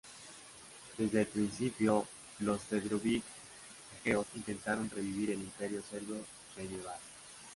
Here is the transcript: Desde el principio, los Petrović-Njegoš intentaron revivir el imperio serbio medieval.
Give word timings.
Desde 0.97 1.19
el 1.21 1.27
principio, 1.27 2.07
los 2.39 2.61
Petrović-Njegoš 2.71 4.25
intentaron 4.33 4.89
revivir 4.89 5.29
el 5.29 5.41
imperio 5.41 5.83
serbio 5.91 6.15
medieval. 6.57 6.97